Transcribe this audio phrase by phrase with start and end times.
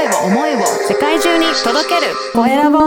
[0.00, 2.14] 声を思いを世界中に届ける。
[2.32, 2.78] コエラボ。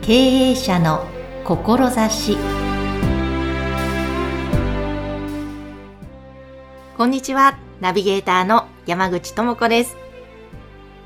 [0.00, 1.06] 経営者の
[1.44, 2.36] 志。
[6.96, 7.56] こんにちは。
[7.80, 9.96] ナビゲーターの山口智子です。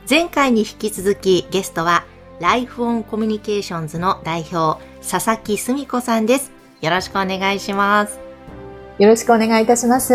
[0.08, 2.06] 前回に引き続きゲストは
[2.40, 6.55] ライフオンコミュニケーションズの代表佐々木澄子さんです。
[6.87, 8.21] よろしくお願いします。
[9.00, 10.14] よろしくお願いいたします。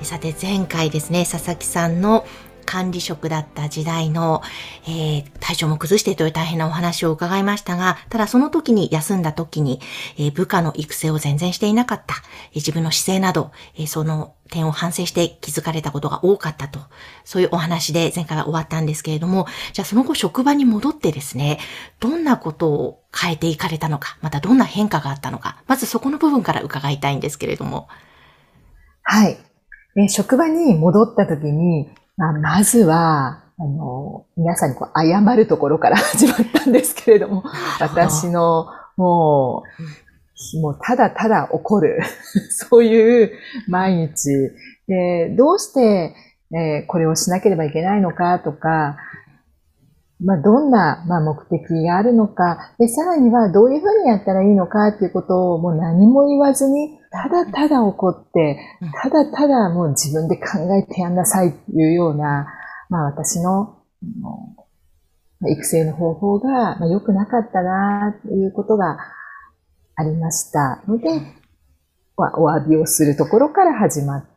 [0.00, 2.24] さて前回ですね佐々木さんの
[2.68, 4.42] 管理職だった時代の、
[4.86, 9.80] えー、体調も崩してという大変なお話を伺いましたが、ただその時に休んだ時に、
[10.18, 12.16] えー、部下の育成を全然していなかった、
[12.50, 16.80] えー、自分の姿勢など、えー、その点を反省して気づかれたことが多かったと、
[17.24, 21.60] そういうお話で前回は終わったんですけれども、じゃあその後職場に戻ってですね、
[22.00, 27.88] どんなことを変えていかれたのか、またどんな変化があったのか、まずそこの部分から伺いたいんですけれども。
[29.04, 29.38] はい。
[29.96, 31.88] え職場に戻った時に、
[32.18, 37.44] まあ、まずは、あの、皆さんにこう謝るところから 始まったんですけれども、
[37.80, 38.66] 私の、
[38.96, 39.62] も
[40.54, 42.00] う、もうただただ怒る、
[42.50, 43.30] そういう
[43.68, 44.30] 毎日。
[44.88, 46.14] で、どうして、
[46.52, 48.96] えー、これをしなければいけないのかとか、
[50.20, 58.58] まあ、どんな、まあ、目的があるのか、で、さらにはどういうふうにやったらいいのかっていうことをもう何も言わずに、ただただ怒って、
[59.02, 62.46] ただただもう自分で考えてやんなさいっていうような、
[62.88, 63.76] まあ私の、
[65.40, 68.98] 育成の方法が良くなかったなということが
[69.94, 70.82] ありました。
[70.86, 71.08] ので、
[72.16, 74.28] お詫びをするところから始まって、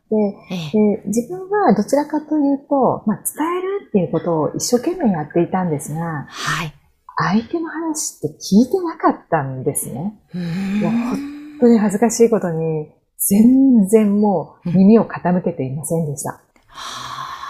[0.72, 6.74] で自分はどちらかというと、まあ、伝えるっていうことを一生懸命やっていたんですが、はい、
[7.16, 10.20] 相手の話って聞いてなかったんですね。
[11.62, 16.32] 当に恥ずかしいことに、全然もう耳を傾けていませんでした。
[16.32, 16.40] は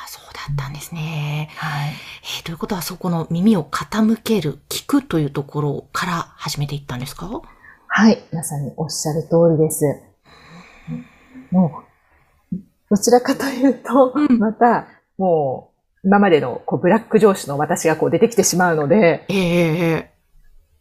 [0.05, 1.49] あ、そうだったんですね。
[1.57, 1.91] はい。
[1.91, 7.41] えー、ということは、そこの耳を傾ける、聞くというところから始めていったんですか？
[7.89, 8.23] はい。
[8.33, 9.85] まさにおっしゃる通りです。
[11.51, 11.83] も
[12.53, 12.57] う、
[12.91, 15.71] どちらかというと、また、も
[16.05, 20.12] う、今までのこうブラック上司の私がこう出てきてしまうので、ええー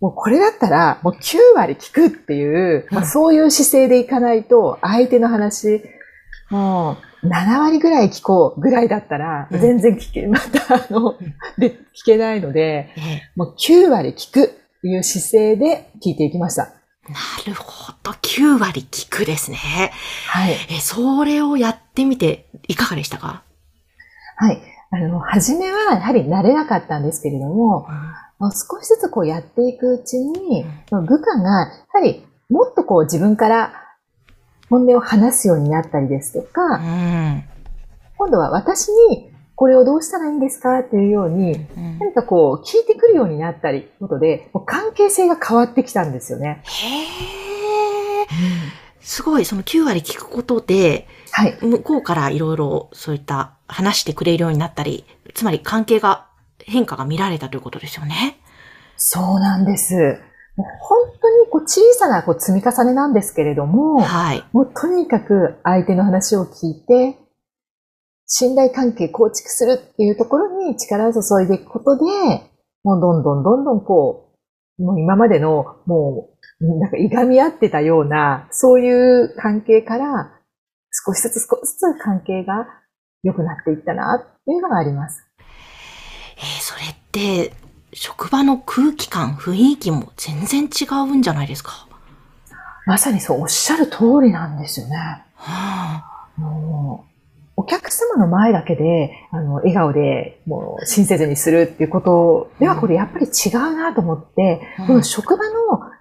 [0.01, 5.83] もうこれだったら、もう9割聞くっていう、まあ、そういう姿勢でいかないと、相手の話、
[6.49, 11.15] もう7割ぐらい聞こうぐらいだったら、全然聞け、 またあの、
[11.59, 12.89] で、聞けないので、
[13.35, 14.47] もう9割聞く
[14.81, 16.63] という姿勢で聞いていきました。
[16.63, 18.11] なるほど。
[18.11, 19.57] 9割聞くですね。
[20.27, 20.53] はい。
[20.71, 23.43] え、それをやってみて、いかがでしたか？
[24.37, 24.61] はい。
[24.93, 27.85] あの、初めはやはり慣れなかったんですけれども、
[28.49, 33.73] 少しずつこうやっていくうちに、部下が、やはりもっとこう自分から
[34.69, 37.43] 本音を話すようになったりですとか、うん、
[38.17, 41.67] 今度は私にこれをどうしたらいいんですかというように、
[41.99, 46.63] 何かこう聞いてくるようになったり、ことで、関係性が変わってきたんですよね。
[46.63, 49.01] へー。
[49.01, 56.25] すごい、その9割聞くことで、はい、向こうからいろいろそういった話してくれるようになったり、つまり関係が
[56.65, 58.37] 変化が見られたということですよね。
[58.97, 59.95] そうなんです。
[60.55, 67.17] もう本当にこう小さなこう積み重ねなんですけれども、はい、もうとにかく相手の話を聞いて、
[68.27, 72.03] 信頼関係構築するっていうところに力を注いでいくことで、
[72.83, 74.35] もうどんどんどんどんこ
[74.79, 76.29] う、もう今までのも
[76.61, 80.31] う、なんかいがみ合ってたような、そういう関係から
[81.05, 82.67] 少しずつ少しずつ関係が
[83.23, 85.27] 良くなっていったなっていうのがあります。
[86.41, 87.53] えー、それって、
[87.93, 91.87] 職場の空気感、雰囲気も全然違うんじゃないですか？
[92.87, 94.95] まさにそうおっしゃる通りなんですよね。
[95.35, 97.05] はあ、も
[97.57, 105.53] うお客様の前だけで、あの、笑顔で、もう、親切にするっていうことでは、これやっぱり違うなと思って、うん、この職場の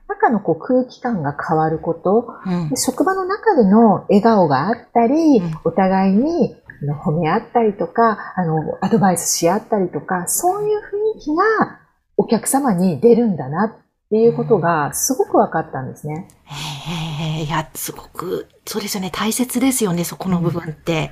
[0.09, 10.78] 中のこう空気感が変わること、うん、職場の中での笑顔があったり、うん、お互いにの褒め合ったりとか、あの、アドバイスし合ったりとか、そういう
[11.15, 11.80] 雰囲気が
[12.16, 13.72] お客様に出るんだなっ
[14.10, 16.28] ていうことがすごく分かったんですね。
[16.44, 19.10] へえ、いや、すごく、そうですよね。
[19.12, 20.92] 大切ですよね、そこの部分って。
[20.92, 21.10] うん、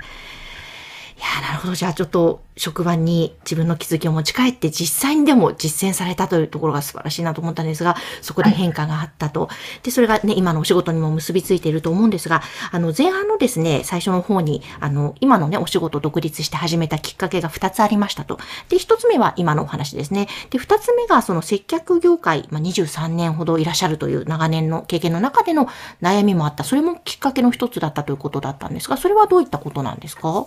[1.18, 1.74] いややなるほど。
[1.74, 9.48] じゃあちょっと職場に自分の気づきを持ち帰って実際にでも実践されたというところが素晴らしいなと思ったんですが、そこで変化があったと。
[9.82, 18.38] で、それがね、今のお仕事にも結びついていると思うんですが、あの、前半のですね、最初の方に、あの、今のね、お仕事を独立して始めたきっかけが2つありましたと。
[18.68, 20.28] で、1つ目は今のお話ですね。
[20.50, 25.68] で、2つ目がその接客業界、まあ、23年ほどいらっしゃるという長年の経験の中での
[26.00, 26.62] 悩みもあった。
[26.62, 30.46] それもきっかけの一つだったということだったんですが、それはどういったことなんですか？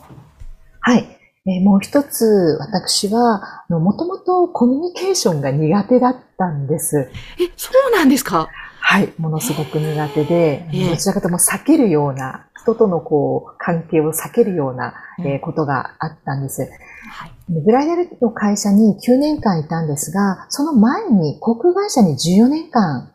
[0.82, 1.18] はい。
[1.48, 7.10] えーもう一つ、私は、もともとコミュニケーションが苦手だったんです。
[7.40, 8.48] え、そうなんですか？
[8.80, 9.12] はい。
[9.18, 16.62] ものすごく苦手で、ええどちらかというと避けるような、人とのこう、関係を避けるような、えーことがあったんです。
[17.10, 17.32] はい。
[17.50, 23.12] ブライダルの会社に9年間いたんですが、その前に航空会社に14年間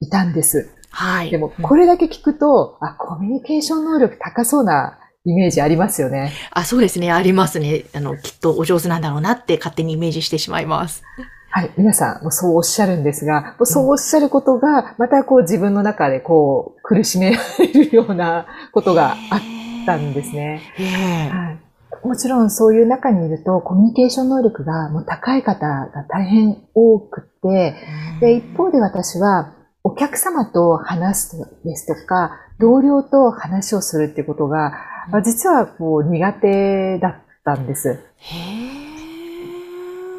[0.00, 0.70] いたんです。
[0.90, 1.30] はい。
[1.30, 6.32] でも、これだけ聞くと、あ、コミュニケーション能力高そうなイメージありますよね。
[6.50, 7.12] あ、そうですね。
[7.12, 7.84] ありますね。
[7.94, 11.04] あの、きっとお上手なんだろうなって勝手にイメージしてしまいます。
[11.50, 11.70] はい。
[11.76, 19.40] 皆さんもそうおっしゃるんですが、もうそうおっしゃることが、またこう自分の中でこう、苦しめられるようなことがあっ
[19.86, 20.62] たんですね。
[20.78, 22.06] ええはい。
[22.06, 27.76] もちろんそういう中にいると、コミュニケーション能力がもう高い方が大変多くて、
[28.20, 29.54] で、一方で私は、
[29.84, 34.72] お客様と話すですとか、同僚と話をするっていうことが、
[35.10, 37.14] まあ実はこう苦手だっ
[37.44, 37.98] たんです。
[38.16, 38.82] へ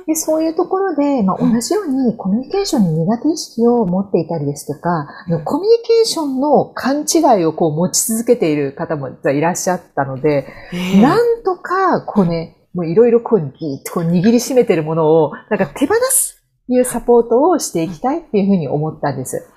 [0.06, 1.54] でそういうところで、まあ、うん。
[1.54, 5.08] 同じようにコミュニケーションに苦手意識を持っていたりですとか、
[5.46, 19.48] コミュニケーションの勘違いをこう持ち続けている方もいらっしゃったので、えなんとかこうね、もういろいろこうギーッとこう握りしめてるものを、なんか手放すというサポートをしていきたいっていうふうに思ったんです。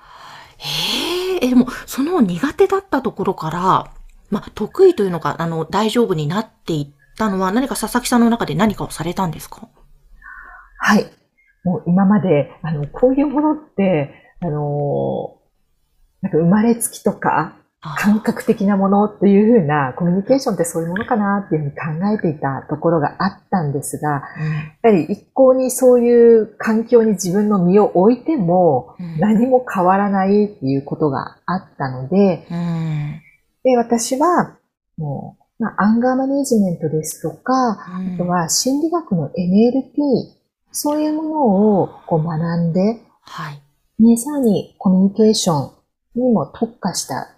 [0.57, 3.96] へえ、えでも、その苦手だったところから、
[4.29, 9.69] まあ、得意というのか、あの、大丈夫になっていったのは、何か佐々木さんの中で何かをされたんですか？
[10.79, 11.05] はい。
[11.63, 15.37] もう今まで、あの、こういうものって、あの、
[16.21, 24.23] なんか生まれつきとか、あ感覚的なものっていうふうな、コミュニケーションってそういうものかなっていうふうに考えていたところがあったんですが、
[24.83, 33.21] やはり一向にそういう環境に自分の身を置いてもうん何も変わらないっていうことがあったので、うん。
[33.67, 34.57] で、私は
[34.97, 39.33] もう、まあ、アンガーマネジメントですとか、あとは心理学の NLP、
[40.71, 43.61] そういうものをこう学んで、はい。
[44.01, 45.71] ね、さらにコミュニケーショ
[46.15, 47.35] ンにも特化した、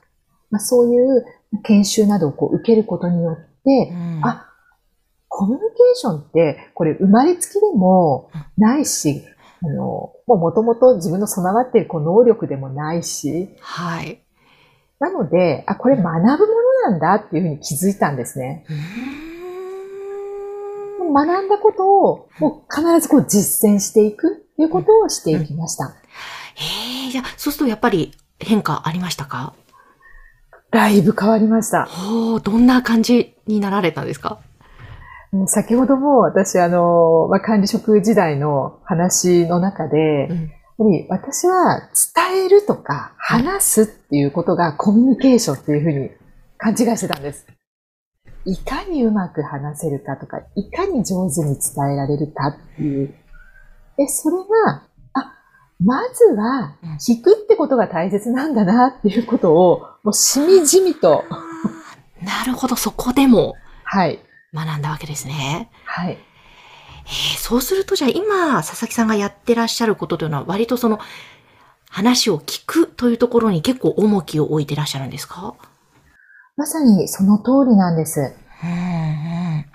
[0.51, 1.25] まあ、そういう
[1.63, 4.45] 研修などをこう受けることによって、うんあ
[5.31, 9.23] コミュニケーションって、これ生まれつきでもないし、
[9.63, 14.21] あの、もう元々自分の備わっているこう能力でもないし、はい。
[14.99, 16.37] なので、あ、これ学ぶもの
[16.91, 18.65] なんだっていうふうに気づいたんですね。
[18.69, 21.05] うー。
[21.05, 25.85] ん学んだことをもう必ずこう実践していくということをしていきました。
[25.85, 29.53] へえ、じゃあ、そうするとやっぱり変化ありましたか？
[30.71, 31.85] だいぶ変わりました。
[31.85, 34.39] ほう、どんな感じになられたんですか？
[35.31, 40.27] うん先ほども私、あの、まあ、管理職時代の話の中で、
[40.79, 46.09] やっうんぱり私は伝えるとか話すっていうことがコミュニケーションっていうふうに
[46.57, 47.45] 勘違いしてたんです。
[48.45, 53.13] いかにうまく話せるかとか、いかに上手に伝えられるかっていう。
[53.97, 54.83] で、それが、
[55.13, 55.33] あ、
[55.83, 61.25] まずはうん聞くってことが大切なんだなっていうことを、もうしみじみと、
[62.23, 64.19] なるほど、そこでもはい、
[64.53, 65.69] 学んだわけですね。
[65.85, 66.17] はい。
[67.09, 70.99] えーそうするとじゃあ今、佐々木さんがやってらっしゃることというのは割とその
[71.89, 75.55] 話を聞くというところに結構重きを置いてらっしゃるんですか？
[76.55, 78.19] まさにその通りなんです。
[78.19, 78.27] や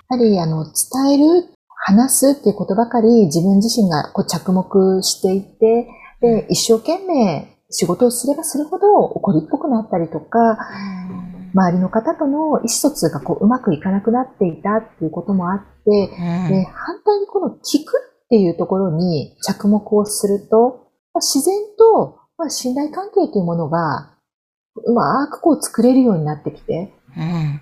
[0.07, 0.73] はり、あの、伝
[1.13, 1.49] える、
[1.87, 5.87] 話すっていうことばかり自分自身がこう着目していて、
[6.21, 10.57] で、一生懸命仕事をすればするほど怒りっぽくなったりとか、
[11.55, 16.07] 周りの方との意思疎通がこううまくいかなくなっていたっていうこともあって、
[16.49, 17.93] で、反対にこの聞く
[18.25, 24.11] っていうところに着目をすると、まあ自然と、まあ、信頼関係というものが
[24.83, 27.61] うまくこう作れるようになってきて、うん。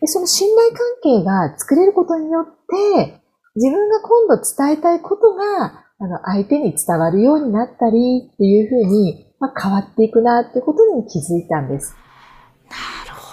[0.00, 0.78] で、その信頼関
[1.20, 2.44] 係が作れることによっ
[2.96, 3.20] て、
[3.54, 11.94] 自分が今度伝えたいことが、あの、相手に伝わるようになったりっていうふうに、まあ、変わっていくなってことに気づいたんです。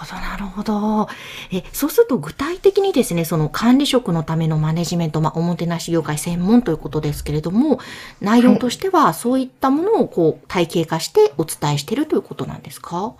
[0.06, 1.08] なるほど、なるほど。
[1.52, 7.80] え、そうすると具体的にですね、その管理職のためのマネジメント、まあ、おもてなし業界専門ということですけれども、
[8.20, 13.16] 内容としてはそういったものをこう体系化してお伝えしているということなんですか？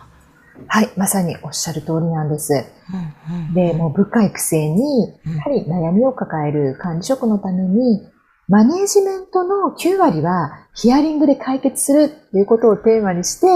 [0.68, 2.54] はい、まさにおっしゃる通りなんです。
[2.54, 8.08] うんうんで、もう部下育成に、うんやはり悩みを抱える管理職のために、
[8.48, 13.48] マネージメントの9割はヒアリングで解決するということをテーマにして、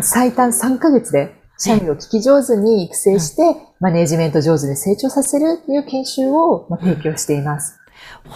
[0.00, 3.42] 最短3ヶ月で社員を聞き上手に育成して、
[3.80, 7.78] マネージメント上手に成長させるという研修をまあ提供しています。
[8.26, 8.30] お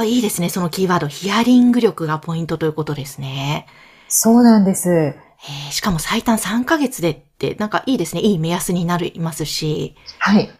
[0.00, 0.48] ー、いいですね。
[0.48, 3.66] そのキーワード、ヒアリング力がポイントということですね。
[4.08, 4.90] そうなんです。
[4.90, 8.22] えーしかも最短3ヶ月でって、なんかいいですね。
[8.22, 9.94] いい目安になりますし。
[10.18, 10.50] はい。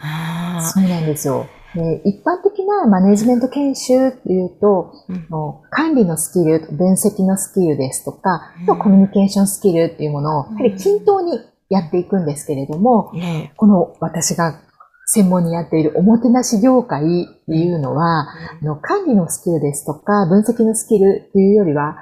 [0.00, 1.46] あそうなんですよ。
[1.76, 5.26] で一般的なマネージメント研修っていうと、うん。
[5.70, 8.78] 管理のスキル、分析のスキルですとか、うん。
[8.78, 13.52] コミュニケーションスキルっていうものを、やはり均等にやっていくんですけれども、ね。
[13.56, 14.58] この私が
[15.06, 21.96] 専門にやっているおもてなし業界っていうのは、あの管理のスキルですとか、分析のスキルっていうよりは、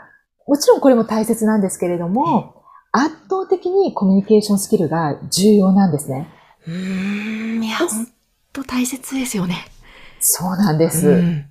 [0.46, 2.62] もちろんこれも大切なんですけれども、
[2.92, 6.28] 圧倒的にコミュニケーションスキルが重要なんですね。
[6.66, 8.13] うーん、いや、ほん
[8.54, 9.66] と大切ですよね。
[10.20, 11.08] そうなんです。
[11.08, 11.44] うん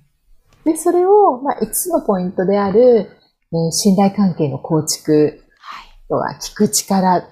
[0.64, 3.10] で、それを、まあ、5つのポイントである、
[3.52, 5.12] えー信頼関係の構築、
[5.58, 7.28] はいあとは聞く力、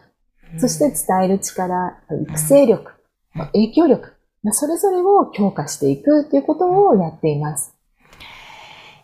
[0.58, 1.98] そして伝える力、
[2.28, 2.92] 育成力、
[3.34, 4.12] まあ影響力、
[4.42, 7.74] まあそれぞれを強化していくということをやっています。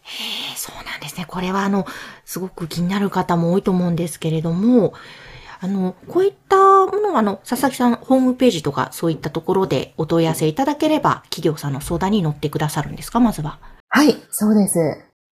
[0.02, 1.25] へえ、そうなんですね。
[1.26, 1.87] これはあの、
[2.25, 4.92] すごく気になる方も多いと思うんですけれども、
[5.60, 13.58] あの、こういったものはあの、佐々木さん、ホームページとかそういったところでお問い合わせいただければ、企業さんの相談に乗ってくださるんですか、まずは。
[13.88, 14.78] はい、そうです。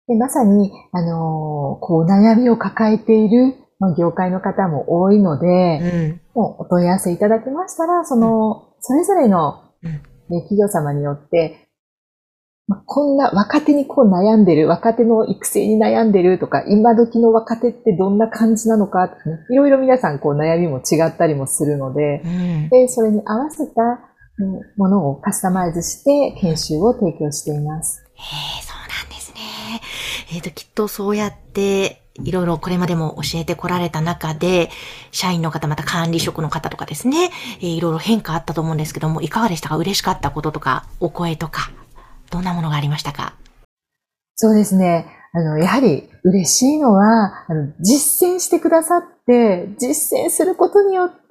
[0.08, 6.20] でまさに、あのーこう、悩みを抱えている、まあ、業界の方も多いので、ん。
[6.34, 11.69] もうお問い合わせいただきましたら、その、それぞれの、うんね企業様によって、
[12.70, 19.10] まあ、こんな若手にこう悩んでる、若手の育成に悩んでるとか、今時の若手ってどんな感じなのか
[19.50, 22.68] いろいろ皆さんこう悩みも違ったりもするのでう、ん。
[22.68, 23.82] で、それに合わせた
[24.38, 28.04] うんものをカスタマイズして研修を提供しています。
[28.14, 29.40] へえ、そうなんですね。
[30.32, 34.70] えっ、と、きっとそうやって、いろいろこれまでも教えてこられた中で、
[35.10, 39.76] 社員の方、また管理職の方とかですね、えーいろいろ変化あったと思うんですけども、いかがでしたか？
[39.76, 41.72] 嬉しかったこととか、お声とか、
[42.30, 43.34] どんなものがありましたか？
[44.36, 45.06] そうですね。
[45.32, 51.26] あの、やはり嬉しいのは、あの、実践してくださって、実践することによって、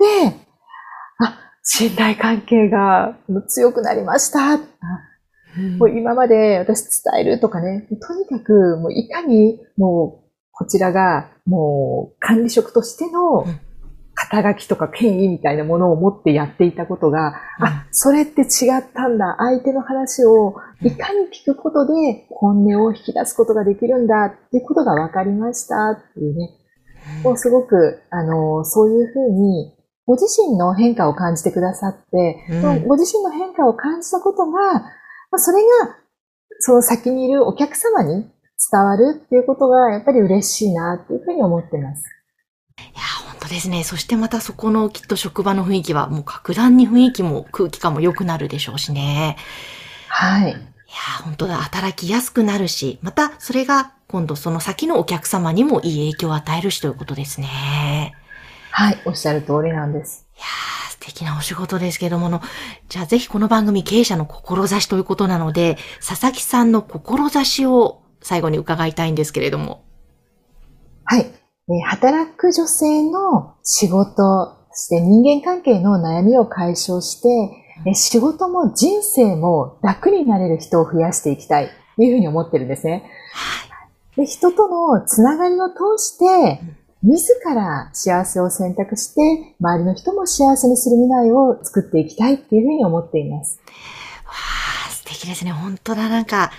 [1.20, 4.54] あ、信頼関係が強くなりました。
[4.54, 4.60] あ
[5.78, 13.60] もう今まで私伝えるとかね、とにかくもういかにもうこちらがもう管理職としてのうん
[14.30, 19.36] 肩書きとか権威みたいなものを持ってやっていたことが、あ、それって違ったんだ。
[19.40, 26.52] 相手の話をいかに聞くことで本音を引き出すことができるんだっていうことが分かりましたっていうね。
[27.24, 29.74] もうすごく、あの、そういうふうに、
[30.06, 34.82] ご自身の変化を感じてくださって、うんご自身の変化を感じたことが、ま
[35.34, 35.98] あ、それが、
[36.60, 38.30] その先にいるお客様に
[38.72, 42.04] 伝わるっていうことが、やっぱり嬉しいなっていうふうに思ってます。
[43.50, 43.84] いや、本当ですね。
[43.84, 49.38] そしてまたそこのきっと職場の雰囲気は、もう格段に雰囲気も空気感も良くなるでしょうしね。
[50.08, 50.52] はい。
[50.52, 58.16] いやー、本当だ、働きやすくなるし、またそれが今度その先のお客様にもいい影響を与えるしということですね。
[58.72, 59.02] はい。
[59.06, 60.28] おっしゃる通りなんです。
[60.36, 62.42] いやー、素敵なお仕事ですけどもあの、
[62.88, 69.84] じゃあぜひこの番組経営者の志ということなので、佐々木さんの志を最後に伺いたいんですけれども。
[71.06, 71.39] はい。
[71.70, 77.30] えー働く女性の仕事、そして人間関係の悩みを解消して、
[77.86, 83.10] えー仕事も人生も楽になれる人を増やしていきたいというふうに思ってるんですね。
[84.16, 86.60] で人とのつながりを通して、
[87.02, 93.62] 自ら幸せを選択して、周りの人も幸せにする未来を作っていきたいっていうふうに思っています。
[94.26, 95.52] わー、素敵ですね。
[95.52, 96.52] 本当だ、なんか、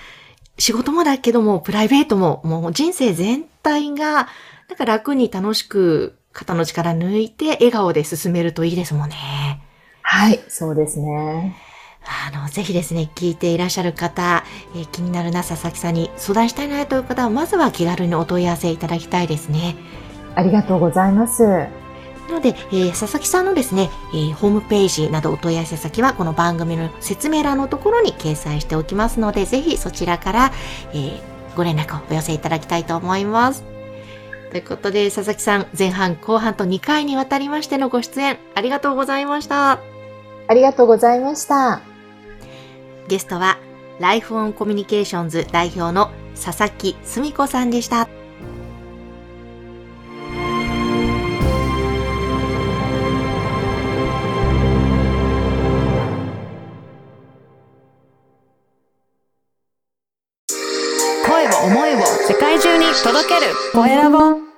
[0.59, 4.29] 仕事もだけども、プライベートも、もう人生全体が、
[4.70, 9.16] なんか楽に楽しく、肩の力抜いて、笑顔で進めるといいですもんね。
[10.00, 11.56] はい、そうですね。
[12.04, 14.44] あの、ぜひですね、聞いていらっしゃる方、
[14.76, 19.74] えー気になるな佐々木さんに相談したいなという方は、まずは気軽にお問い合わせいただきたいですね。
[20.36, 21.42] ありがとうございます。
[21.42, 21.68] な
[22.30, 30.52] ので、えー佐々木さんのですね、えーホームページなどお問い合わせ先はこの番組の説明欄のところに掲載しておきますので、ぜひそちらから、
[30.92, 31.20] えー
[31.56, 33.79] ご連絡をお寄せいただきたいと思います。
[34.50, 39.78] ということで、佐々木さん、前半後半と2回にわたりましてのご出演、ありがとうございました。
[40.49, 41.80] ありがとうございました。
[43.07, 43.59] ゲストは、
[44.00, 48.19] ライフオンコミュニケーションズ代表の佐々木澄子さんでした。
[63.40, 64.50] るコエラボ